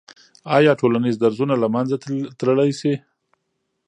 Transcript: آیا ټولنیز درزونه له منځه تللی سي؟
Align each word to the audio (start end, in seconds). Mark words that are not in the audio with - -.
آیا 0.57 0.71
ټولنیز 0.79 1.15
درزونه 1.23 1.55
له 1.63 1.67
منځه 1.75 1.95
تللی 2.39 2.71
سي؟ 2.79 2.93